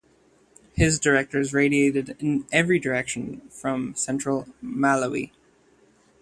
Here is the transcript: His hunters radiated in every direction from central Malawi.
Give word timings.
His 0.73 0.99
hunters 1.05 1.53
radiated 1.53 2.15
in 2.17 2.47
every 2.51 2.79
direction 2.79 3.47
from 3.51 3.93
central 3.93 4.47
Malawi. 4.59 5.29